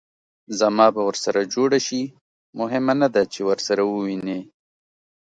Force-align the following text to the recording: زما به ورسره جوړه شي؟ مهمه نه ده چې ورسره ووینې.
زما 0.59 0.87
به 0.95 1.01
ورسره 1.09 1.41
جوړه 1.53 1.79
شي؟ 1.87 2.01
مهمه 2.59 2.93
نه 3.01 3.07
ده 3.13 3.23
چې 3.33 3.41
ورسره 3.49 3.83
ووینې. 3.85 4.39